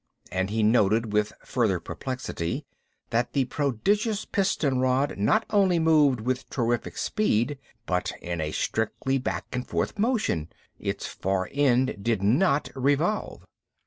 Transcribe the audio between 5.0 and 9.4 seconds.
not only moved with terrific speed, but in a strictly